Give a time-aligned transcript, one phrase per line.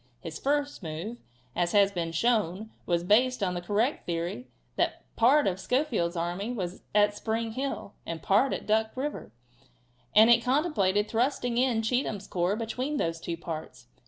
[0.19, 1.17] His first move,
[1.55, 6.15] as has been shown, was based on the correct theory that a part of Schofield's
[6.15, 9.31] army was at Spring Hill and a part at Duck river,
[10.15, 13.85] and it contemplated thrusting in Cheatham's corps between those two parts.